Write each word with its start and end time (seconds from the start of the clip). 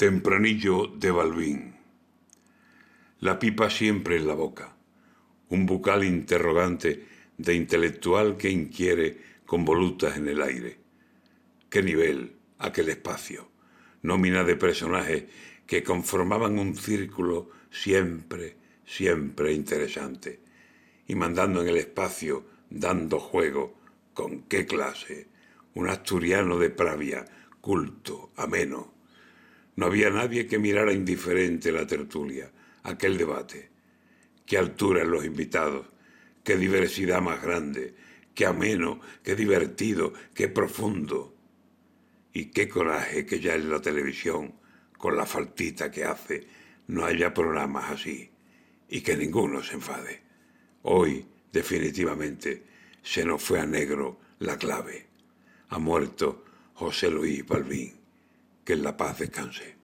Tempranillo 0.00 0.86
de 0.86 1.10
Balbín. 1.10 1.74
La 3.18 3.38
pipa 3.38 3.68
siempre 3.68 4.16
en 4.16 4.26
la 4.26 4.32
boca, 4.32 4.74
un 5.50 5.66
bucal 5.66 6.04
interrogante 6.04 7.04
de 7.36 7.54
intelectual 7.54 8.38
que 8.38 8.48
inquiere 8.48 9.18
con 9.44 9.66
volutas 9.66 10.16
en 10.16 10.28
el 10.28 10.40
aire. 10.40 10.78
¿Qué 11.68 11.82
nivel? 11.82 12.34
Aquel 12.60 12.88
espacio. 12.88 13.50
Nómina 14.00 14.42
de 14.42 14.56
personajes 14.56 15.24
que 15.66 15.82
conformaban 15.82 16.58
un 16.58 16.78
círculo 16.78 17.50
siempre, 17.70 18.56
siempre 18.86 19.52
interesante. 19.52 20.40
Y 21.08 21.14
mandando 21.14 21.60
en 21.60 21.68
el 21.68 21.76
espacio, 21.76 22.46
dando 22.70 23.20
juego, 23.20 23.78
¿con 24.14 24.44
qué 24.44 24.64
clase? 24.64 25.26
Un 25.74 25.90
asturiano 25.90 26.56
de 26.56 26.70
pravia, 26.70 27.26
culto, 27.60 28.30
ameno 28.36 28.98
no 29.80 29.86
había 29.86 30.10
nadie 30.10 30.46
que 30.46 30.58
mirara 30.58 30.92
indiferente 30.92 31.72
la 31.72 31.86
tertulia, 31.86 32.52
aquel 32.82 33.16
debate. 33.16 33.70
Qué 34.44 34.58
altura 34.58 35.00
en 35.00 35.10
los 35.10 35.24
invitados, 35.24 35.86
qué 36.44 36.58
diversidad 36.58 37.22
más 37.22 37.42
grande, 37.42 37.94
qué 38.34 38.44
ameno, 38.44 39.00
qué 39.24 39.34
divertido, 39.34 40.12
qué 40.34 40.48
profundo. 40.48 41.34
Y 42.34 42.50
qué 42.50 42.68
coraje 42.68 43.24
que 43.24 43.40
ya 43.40 43.54
en 43.54 43.70
la 43.70 43.80
televisión, 43.80 44.52
con 44.98 45.16
la 45.16 45.24
faltita 45.24 45.90
que 45.90 46.04
hace, 46.04 46.46
no 46.88 47.06
haya 47.06 47.32
programas 47.32 47.90
así 47.90 48.30
y 48.86 49.00
que 49.00 49.16
ninguno 49.16 49.62
se 49.62 49.76
enfade. 49.76 50.20
Hoy, 50.82 51.26
definitivamente, 51.50 52.64
se 53.02 53.24
nos 53.24 53.42
fue 53.42 53.60
a 53.60 53.64
negro 53.64 54.20
la 54.40 54.58
clave. 54.58 55.06
Ha 55.70 55.78
muerto 55.78 56.44
José 56.74 57.10
Luis 57.10 57.46
Balbín 57.46 57.99
que 58.64 58.74
en 58.74 58.82
la 58.82 58.96
paz 58.96 59.18
descanse. 59.18 59.76